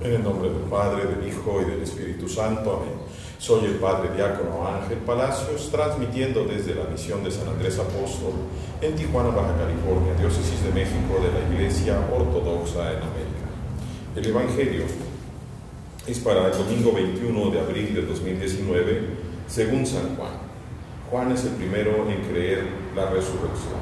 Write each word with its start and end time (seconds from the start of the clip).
En 0.00 0.12
el 0.12 0.22
nombre 0.22 0.48
del 0.48 0.62
Padre, 0.62 1.06
del 1.06 1.26
Hijo 1.26 1.60
y 1.60 1.64
del 1.70 1.82
Espíritu 1.82 2.28
Santo. 2.28 2.76
Amén. 2.76 2.94
Soy 3.38 3.64
el 3.64 3.74
Padre 3.74 4.10
Diácono 4.14 4.68
Ángel 4.68 4.98
Palacios, 4.98 5.70
transmitiendo 5.72 6.44
desde 6.44 6.76
la 6.76 6.84
misión 6.84 7.24
de 7.24 7.32
San 7.32 7.48
Andrés 7.48 7.80
Apóstol 7.80 8.32
en 8.80 8.94
Tijuana, 8.94 9.30
Baja 9.30 9.56
California, 9.56 10.14
Diócesis 10.14 10.62
de 10.62 10.70
México 10.70 11.18
de 11.20 11.32
la 11.32 11.52
Iglesia 11.52 11.98
Ortodoxa 12.12 12.92
en 12.92 12.98
América. 12.98 13.48
El 14.14 14.26
Evangelio 14.26 14.84
es 16.06 16.18
para 16.20 16.46
el 16.46 16.52
domingo 16.52 16.92
21 16.92 17.50
de 17.50 17.60
abril 17.60 17.94
del 17.94 18.06
2019, 18.06 19.00
según 19.48 19.84
San 19.84 20.14
Juan. 20.14 20.30
Juan 21.10 21.32
es 21.32 21.44
el 21.44 21.52
primero 21.52 22.08
en 22.08 22.22
creer 22.22 22.68
la 22.94 23.10
resurrección. 23.10 23.78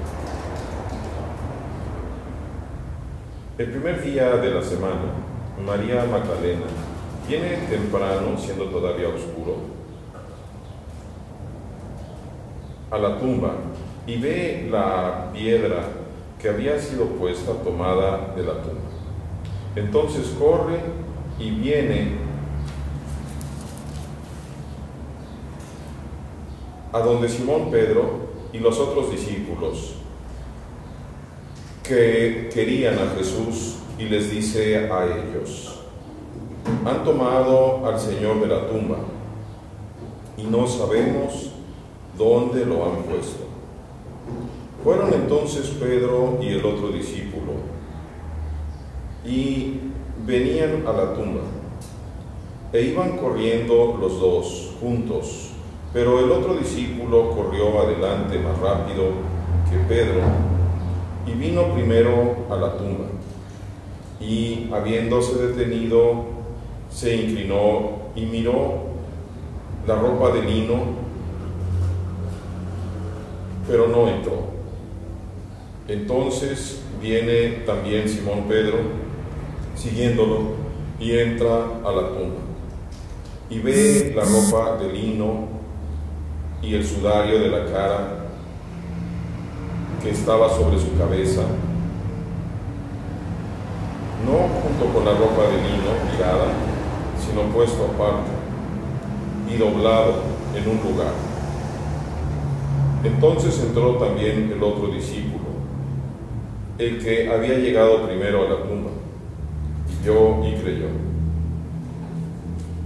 El 3.59 3.70
primer 3.70 4.02
día 4.02 4.37
de 4.37 4.51
la 4.51 4.62
semana, 4.62 5.26
María 5.65 6.05
Magdalena 6.05 6.66
viene 7.27 7.56
temprano, 7.69 8.37
siendo 8.38 8.66
todavía 8.66 9.09
oscuro, 9.09 9.56
a 12.91 12.98
la 12.98 13.19
tumba 13.19 13.52
y 14.06 14.16
ve 14.19 14.69
la 14.70 15.30
piedra 15.32 15.88
que 16.41 16.48
había 16.48 16.79
sido 16.79 17.06
puesta 17.06 17.52
tomada 17.52 18.32
de 18.37 18.42
la 18.42 18.62
tumba. 18.62 18.80
Entonces 19.74 20.34
corre 20.38 20.80
y 21.38 21.51
viene 21.51 22.27
a 26.93 27.01
donde 27.01 27.29
Simón 27.29 27.70
Pedro 27.70 28.27
y 28.52 28.59
los 28.59 28.79
otros 28.79 29.10
discípulos 29.10 29.96
que 31.82 32.51
querían 32.52 32.95
a 32.98 33.15
Jesús 33.18 33.77
y 33.98 34.05
les 34.05 34.30
dice 34.30 34.76
a 34.90 35.04
ellos, 35.04 35.80
han 36.84 37.04
tomado 37.04 37.87
al 37.87 37.98
Señor 37.98 38.40
de 38.40 38.46
la 38.48 38.66
tumba 38.68 38.96
y 40.37 40.43
no 40.45 40.66
sabemos 40.66 41.51
dónde 42.18 42.66
lo 42.66 42.84
han 42.84 43.02
puesto. 43.04 43.45
Fueron 44.84 45.12
entonces 45.15 45.68
Pedro 45.80 46.38
y 46.40 46.48
el 46.48 46.65
otro 46.65 46.88
discípulo 46.88 47.52
y 49.24 49.80
venían 50.26 50.84
a 50.87 50.93
la 50.93 51.15
tumba 51.15 51.40
e 52.73 52.82
iban 52.82 53.16
corriendo 53.16 53.96
los 54.01 54.21
dos 54.21 54.74
juntos, 54.80 55.51
pero 55.93 56.21
el 56.21 56.30
otro 56.30 56.54
discípulo 56.54 57.30
corrió 57.30 57.80
adelante 57.80 58.38
más 58.38 58.59
rápido 58.59 59.04
que 59.71 59.78
Pedro 59.88 60.21
y 61.26 61.32
vino 61.32 61.73
primero 61.73 62.37
a 62.51 62.56
la 62.56 62.76
tumba 62.76 63.06
y 64.20 64.69
habiéndose 64.72 65.47
detenido, 65.47 66.25
se 66.91 67.14
inclinó 67.14 68.10
y 68.14 68.22
miró 68.22 68.86
la 69.86 69.97
ropa 69.97 70.31
de 70.32 70.42
lino, 70.42 70.76
pero 73.69 73.88
no 73.88 74.09
entró. 74.09 74.47
Entonces 75.88 76.81
viene 77.00 77.62
también 77.66 78.09
Simón 78.09 78.44
Pedro, 78.48 78.78
siguiéndolo, 79.76 80.56
y 80.98 81.19
entra 81.19 81.66
a 81.84 81.92
la 81.92 82.09
tumba. 82.09 82.41
Y 83.50 83.59
ve 83.60 84.12
la 84.16 84.25
ropa 84.25 84.76
de 84.82 84.92
lino 84.92 85.48
y 86.62 86.75
el 86.75 86.84
sudario 86.84 87.38
de 87.38 87.48
la 87.48 87.66
cara 87.66 88.26
que 90.03 90.10
estaba 90.10 90.48
sobre 90.48 90.78
su 90.78 90.97
cabeza 90.97 91.42
no 94.25 94.48
junto 94.62 94.94
con 94.94 95.04
la 95.04 95.12
ropa 95.12 95.42
de 95.42 95.56
lino 95.59 95.92
tirada, 96.10 96.53
sino 97.19 97.42
puesto 97.53 97.84
aparte 97.84 98.31
y 99.49 99.56
doblado 99.56 100.22
en 100.54 100.69
un 100.69 100.77
lugar. 100.82 101.12
Entonces 103.05 103.60
entró 103.60 103.97
también 103.97 104.50
el 104.53 104.62
otro 104.62 104.88
discípulo, 104.88 105.44
el 106.78 106.99
que 107.03 107.31
había 107.31 107.59
llegado 107.59 108.06
primero 108.06 108.47
a 108.47 108.50
la 108.50 108.62
tumba, 108.62 108.91
y 109.88 110.03
vio 110.03 110.44
y 110.44 110.55
creyó, 110.55 110.87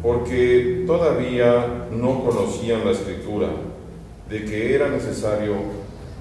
porque 0.02 0.84
todavía 0.86 1.86
no 1.90 2.24
conocían 2.24 2.84
la 2.84 2.90
escritura 2.90 3.48
de 4.28 4.44
que 4.44 4.74
era 4.74 4.88
necesario 4.88 5.54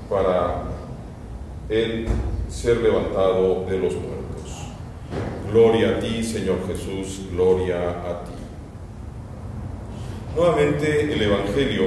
para 0.09 0.63
él 1.69 2.07
ser 2.49 2.77
levantado 2.77 3.65
de 3.65 3.77
los 3.77 3.93
muertos. 3.93 4.18
Gloria 5.51 5.97
a 5.97 5.99
ti, 5.99 6.23
Señor 6.23 6.59
Jesús, 6.67 7.21
gloria 7.31 7.89
a 7.89 8.23
ti. 8.23 8.31
Nuevamente 10.35 11.11
el 11.11 11.19
Evangelio 11.19 11.85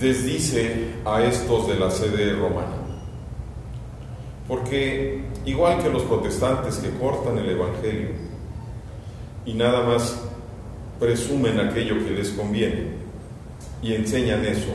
desdice 0.00 0.88
a 1.04 1.22
estos 1.22 1.68
de 1.68 1.76
la 1.76 1.92
sede 1.92 2.32
romana, 2.32 2.74
porque 4.48 5.22
igual 5.44 5.80
que 5.80 5.90
los 5.90 6.02
protestantes 6.02 6.78
que 6.78 6.90
cortan 6.98 7.38
el 7.38 7.50
Evangelio 7.50 8.08
y 9.46 9.54
nada 9.54 9.86
más 9.86 10.20
presumen 10.98 11.60
aquello 11.60 12.04
que 12.04 12.10
les 12.10 12.30
conviene 12.30 12.88
y 13.80 13.94
enseñan 13.94 14.44
eso, 14.44 14.74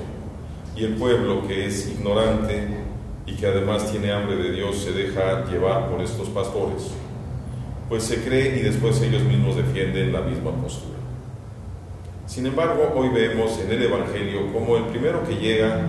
y 0.77 0.85
el 0.85 0.95
pueblo 0.95 1.45
que 1.45 1.65
es 1.65 1.89
ignorante 1.89 2.84
y 3.25 3.33
que 3.33 3.47
además 3.47 3.91
tiene 3.91 4.11
hambre 4.11 4.35
de 4.35 4.51
Dios 4.51 4.77
se 4.77 4.91
deja 4.91 5.45
llevar 5.45 5.89
por 5.89 6.01
estos 6.01 6.29
pastores, 6.29 6.91
pues 7.89 8.03
se 8.03 8.23
cree 8.23 8.57
y 8.57 8.61
después 8.61 9.01
ellos 9.01 9.23
mismos 9.23 9.55
defienden 9.55 10.13
la 10.13 10.21
misma 10.21 10.51
postura. 10.51 10.95
Sin 12.27 12.45
embargo, 12.45 12.91
hoy 12.95 13.09
vemos 13.09 13.59
en 13.59 13.71
el 13.71 13.83
Evangelio 13.83 14.51
como 14.51 14.77
el 14.77 14.85
primero 14.85 15.23
que 15.27 15.35
llega 15.35 15.79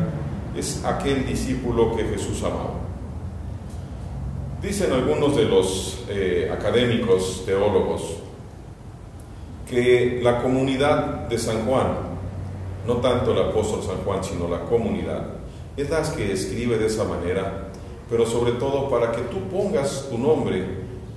es 0.57 0.85
aquel 0.85 1.27
discípulo 1.27 1.97
que 1.97 2.05
Jesús 2.05 2.43
amaba. 2.43 2.75
Dicen 4.63 4.93
algunos 4.93 5.37
de 5.37 5.45
los 5.45 6.05
eh, 6.09 6.51
académicos 6.53 7.45
teólogos 7.45 8.17
que 9.69 10.21
la 10.23 10.43
comunidad 10.43 11.29
de 11.29 11.39
San 11.39 11.67
Juan, 11.67 11.87
no 12.87 12.97
tanto 12.97 13.33
el 13.33 13.51
apóstol 13.51 13.83
San 13.83 13.99
Juan, 13.99 14.23
sino 14.23 14.49
la 14.49 14.61
comunidad, 14.61 15.27
es 15.77 15.91
las 15.91 16.11
que 16.11 16.33
escribe 16.33 16.79
de 16.79 16.87
esa 16.87 17.05
manera, 17.05 17.69
pero 18.09 18.27
sobre 18.27 18.53
todo 18.53 18.89
para 18.89 19.13
que 19.13 19.23
tú 19.23 19.41
pongas 19.49 20.09
tu 20.09 20.17
nombre 20.17 20.65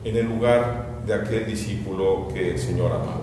en 0.03 0.17
el 0.17 0.25
lugar 0.25 1.01
de 1.05 1.13
aquel 1.13 1.45
discípulo 1.45 2.27
que 2.33 2.51
el 2.51 2.59
Señor 2.59 2.91
amaba. 2.91 3.21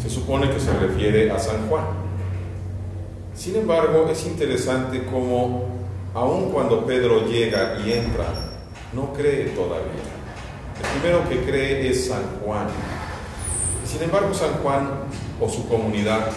Se 0.00 0.08
supone 0.08 0.50
que 0.50 0.60
se 0.60 0.72
refiere 0.72 1.30
a 1.30 1.38
San 1.38 1.68
Juan. 1.68 1.84
Sin 3.34 3.56
embargo, 3.56 4.08
es 4.10 4.24
interesante 4.26 5.04
cómo, 5.04 5.66
aun 6.14 6.50
cuando 6.50 6.86
Pedro 6.86 7.26
llega 7.26 7.78
y 7.84 7.92
entra, 7.92 8.26
no 8.92 9.12
cree 9.12 9.46
todavía. 9.50 10.04
El 10.80 11.00
primero 11.00 11.28
que 11.28 11.50
cree 11.50 11.88
es 11.90 12.06
San 12.06 12.22
Juan. 12.44 12.68
Sin 13.84 14.02
embargo, 14.02 14.32
San 14.32 14.54
Juan 14.62 14.90
o 15.40 15.48
su 15.48 15.68
comunidad 15.68 16.30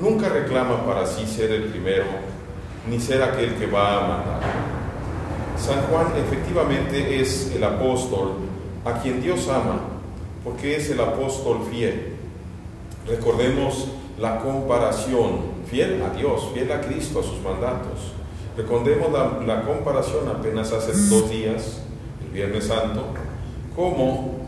nunca 0.00 0.28
reclama 0.28 0.84
para 0.84 1.06
sí 1.06 1.26
ser 1.26 1.50
el 1.50 1.64
primero, 1.64 2.04
ni 2.88 3.00
ser 3.00 3.22
aquel 3.22 3.54
que 3.54 3.66
va 3.66 3.96
a 3.96 4.00
mandar. 4.00 4.40
San 5.58 5.82
Juan 5.86 6.08
efectivamente 6.16 7.20
es 7.20 7.52
el 7.54 7.64
apóstol 7.64 8.32
a 8.84 9.00
quien 9.00 9.22
Dios 9.22 9.48
ama, 9.48 9.80
porque 10.44 10.76
es 10.76 10.90
el 10.90 11.00
apóstol 11.00 11.66
fiel. 11.70 12.14
Recordemos 13.06 13.88
la 14.18 14.40
comparación, 14.40 15.56
fiel 15.70 16.02
a 16.02 16.14
Dios, 16.14 16.50
fiel 16.52 16.70
a 16.72 16.80
Cristo, 16.80 17.20
a 17.20 17.22
sus 17.22 17.40
mandatos. 17.42 18.12
Recordemos 18.56 19.08
la, 19.46 19.62
comparación 19.62 20.28
apenas 20.28 20.72
hace 20.72 20.92
dos 20.92 21.28
días, 21.30 21.82
el 22.24 22.30
Viernes 22.30 22.66
Santo, 22.66 23.04
cómo 23.74 24.46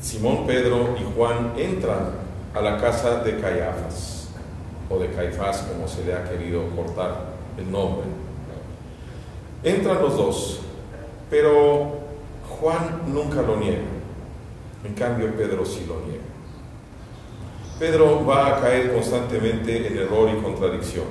Simón 0.00 0.46
Pedro 0.46 0.94
y 1.00 1.16
Juan 1.16 1.54
entran 1.56 2.24
a 2.54 2.60
la 2.60 2.78
casa 2.78 3.22
de 3.24 3.40
Caifás 3.40 4.13
o 4.88 4.98
de 4.98 5.10
Caifás, 5.10 5.62
como 5.62 5.88
se 5.88 6.04
le 6.04 6.14
ha 6.14 6.24
querido 6.24 6.62
cortar 6.76 7.34
el 7.56 7.70
nombre. 7.70 8.04
Entran 9.62 10.00
los 10.02 10.16
dos, 10.16 10.60
pero 11.30 11.98
Juan 12.60 13.02
nunca 13.06 13.42
lo 13.42 13.56
niega. 13.56 13.82
En 14.84 14.94
cambio, 14.94 15.34
Pedro 15.34 15.64
sí 15.64 15.86
lo 15.88 16.00
niega. 16.00 16.24
Pedro 17.78 18.24
va 18.24 18.48
a 18.48 18.60
caer 18.60 18.92
constantemente 18.92 19.86
en 19.86 19.98
error 19.98 20.30
y 20.30 20.42
contradicción. 20.42 21.06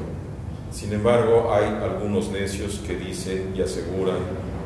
Sin 0.72 0.94
embargo, 0.94 1.52
hay 1.54 1.66
algunos 1.66 2.30
necios 2.30 2.80
que 2.86 2.96
dicen 2.96 3.54
y 3.56 3.62
aseguran 3.62 4.18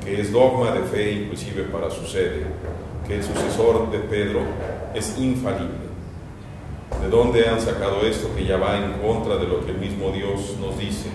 que 0.03 0.21
es 0.21 0.31
dogma 0.31 0.71
de 0.71 0.83
fe 0.83 1.11
inclusive 1.11 1.63
para 1.63 1.89
su 1.89 2.05
sede, 2.05 2.45
que 3.07 3.15
el 3.15 3.23
sucesor 3.23 3.89
de 3.91 3.99
Pedro 3.99 4.41
es 4.93 5.17
infalible 5.17 5.87
¿De 7.01 7.09
dónde 7.09 7.47
han 7.47 7.61
sacado 7.61 8.01
esto 8.01 8.29
que 8.35 8.45
ya 8.45 8.57
va 8.57 8.77
en 8.77 8.93
contra 8.93 9.37
de 9.37 9.47
lo 9.47 9.63
que 9.65 9.71
el 9.71 9.77
mismo 9.77 10.09
Dios 10.11 10.55
nos 10.59 10.77
dice? 10.77 11.09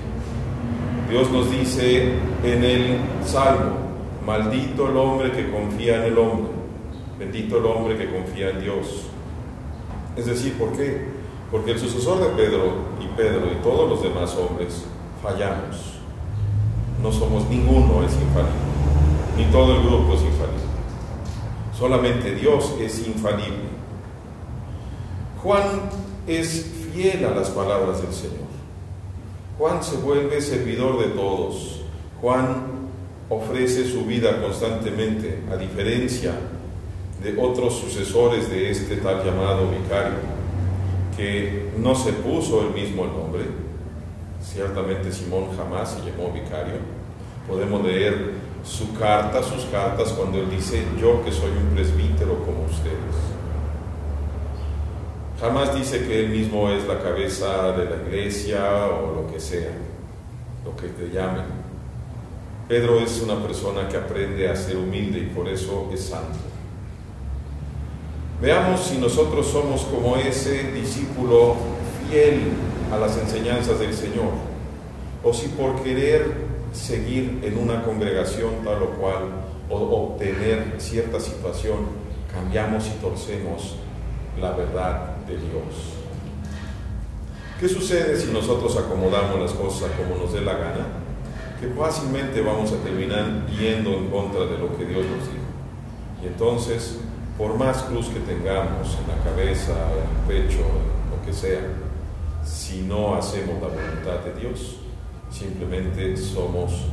Dios 1.11 1.31
nos 1.31 1.51
dice 1.51 2.13
en 2.45 2.65
el 2.65 2.99
Salmo, 3.25 3.77
maldito 4.25 4.89
el 4.89 4.97
hombre 4.97 5.33
que 5.33 5.51
confía 5.51 5.97
en 5.97 6.13
el 6.13 6.19
hombre, 6.19 6.53
bendito 7.19 7.59
el 7.59 7.67
hombre 7.67 7.99
que 7.99 8.11
confía 8.11 8.51
en 8.51 8.61
Dios. 8.61 9.09
Es 10.17 10.27
decir, 10.27 10.55
¿por 10.55 10.73
qué? 10.73 11.07
Porque 11.51 11.73
el 11.73 11.79
sucesor 11.79 12.21
de 12.21 12.43
Pedro 12.43 12.73
y 13.01 13.07
Pedro 13.17 13.47
y 13.53 13.63
todos 13.63 13.91
los 13.91 14.03
demás 14.03 14.35
hombres 14.37 14.85
fallamos. 15.23 15.99
No 17.03 17.11
somos 17.13 17.49
ninguno 17.51 18.05
es 18.05 18.13
infalible, 18.13 18.53
ni 19.37 19.45
todo 19.47 19.75
el 19.75 19.83
grupo 19.83 20.15
es 20.15 20.23
infalible. 20.23 20.63
Solamente 21.77 22.35
Dios 22.35 22.75
es 22.81 23.07
infalible. 23.07 23.72
Juan 25.43 25.91
es 26.29 26.67
fiel 26.93 27.25
a 27.25 27.31
las 27.35 27.51
palabras 27.51 28.01
del 28.01 28.13
Señor. 28.13 28.53
Juan 29.59 29.83
se 29.83 29.97
vuelve 29.97 30.41
servidor 30.41 31.01
de 31.01 31.09
todos. 31.15 31.81
Juan 32.21 32.63
ofrece 33.29 33.91
su 33.91 34.05
vida 34.05 34.41
constantemente, 34.41 35.43
a 35.51 35.57
diferencia 35.57 36.33
de 37.25 37.37
otros 37.43 37.75
sucesores 37.75 38.49
de 38.51 38.71
este 38.71 38.97
tal 38.99 39.25
llamado 39.25 39.69
vicario, 39.69 40.19
que 41.17 41.73
no 41.77 41.97
se 41.97 42.13
puso 42.13 42.63
el 42.63 42.75
mismo 42.75 43.05
nombre. 43.07 43.43
Ciertamente 44.41 45.11
Simón 45.11 45.49
jamás 45.57 45.91
se 45.91 46.09
llamó 46.09 46.33
vicario. 46.33 46.75
Podemos 47.49 47.85
leer 47.85 48.35
su 48.65 48.95
carta, 48.95 49.43
sus 49.43 49.65
cartas, 49.65 50.13
cuando 50.13 50.39
él 50.39 50.51
dice, 50.51 50.85
yo 51.01 51.25
que 51.25 51.33
soy 51.33 51.51
un 51.51 51.75
presbítero 51.75 52.39
como 52.45 52.65
ustedes. 52.67 53.32
Jamás 55.43 55.75
dice 55.75 56.07
que 56.07 56.21
él 56.21 56.29
mismo 56.29 56.71
es 56.71 56.87
la 56.87 57.01
cabeza 57.01 57.73
de 57.73 57.87
la 57.87 57.97
iglesia 58.07 58.87
o 58.87 59.13
lo 59.13 59.33
que 59.33 59.41
sea, 59.41 59.73
lo 60.65 60.77
que 60.77 60.87
te 60.87 61.11
llamen. 61.13 61.47
Pedro 62.69 63.01
es 63.01 63.21
una 63.21 63.43
persona 63.43 63.89
que 63.89 63.97
aprende 63.97 64.49
a 64.49 64.55
ser 64.55 64.77
humilde 64.77 65.19
y 65.19 65.35
por 65.35 65.49
eso 65.49 65.91
es 65.93 66.05
santo. 66.05 66.39
Veamos 68.41 68.83
si 68.83 68.99
nosotros 68.99 69.49
somos 69.49 69.83
como 69.83 70.15
ese 70.15 70.71
discípulo 70.71 71.57
fiel 72.09 72.53
a 72.93 72.99
las 72.99 73.19
enseñanzas 73.19 73.81
del 73.81 73.95
Señor, 73.95 74.31
o 75.25 75.35
si 75.35 75.49
por 75.49 75.83
querer 75.83 76.35
seguir 76.73 77.41
en 77.43 77.59
una 77.59 77.83
congregación 77.83 78.63
tal 78.65 78.81
o 78.81 78.91
cual, 78.91 79.25
o 79.69 79.77
obtener 79.77 80.77
cierta 80.79 81.19
situación, 81.19 81.79
cambiamos 82.33 82.87
y 82.87 82.91
torcemos 83.01 83.75
la 84.41 84.53
verdad 84.53 85.17
Dios. 85.37 86.03
¿Qué 87.61 87.69
sucede 87.69 88.17
si 88.17 88.33
nosotros 88.33 88.77
acomodamos 88.77 89.41
las 89.41 89.53
cosas 89.53 89.91
como 89.93 90.21
nos 90.21 90.33
dé 90.33 90.41
la 90.41 90.55
gana? 90.55 90.87
Que 91.61 91.69
fácilmente 91.69 92.41
vamos 92.41 92.73
a 92.73 92.77
terminar 92.79 93.47
yendo 93.47 93.91
en 93.95 94.09
contra 94.11 94.47
de 94.47 94.59
lo 94.59 94.77
que 94.77 94.85
Dios 94.85 95.07
nos 95.07 95.27
dijo. 95.29 95.53
Y 96.23 96.27
entonces, 96.27 96.99
por 97.39 97.57
más 97.57 97.83
cruz 97.85 98.09
que 98.09 98.21
tengamos 98.21 98.99
en 98.99 99.17
la 99.17 99.23
cabeza, 99.23 99.73
en 99.93 100.33
el 100.33 100.43
pecho, 100.43 100.59
en 100.59 101.17
lo 101.17 101.25
que 101.25 101.33
sea, 101.33 101.61
si 102.45 102.83
no 102.83 103.15
hacemos 103.15 103.63
la 103.63 103.69
voluntad 103.69 104.25
de 104.25 104.41
Dios, 104.41 104.79
simplemente 105.31 106.17
somos 106.17 106.87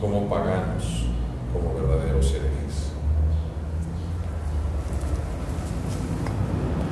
como 0.00 0.28
paganos, 0.28 1.06
como 1.52 1.74
verdaderos 1.74 2.28
seres 2.28 2.50